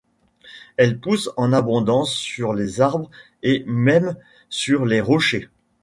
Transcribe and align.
Elle 0.77 0.97
pousse 0.99 1.29
en 1.37 1.53
abondance 1.53 2.09
sur 2.15 2.55
les 2.55 2.81
arbres 2.81 3.11
et 3.43 3.63
même 3.67 4.15
sur 4.49 4.87
les 4.87 4.99
rochers. 4.99 5.47